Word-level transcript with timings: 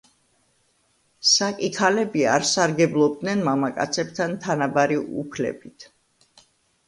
საკი 1.31 1.67
ქალები 1.75 2.23
არ 2.37 2.45
სარგებლობდნენ 2.51 3.45
მამაკაცებთან 3.49 4.33
თანაბარი 4.47 4.97
უფლებით. 5.25 5.87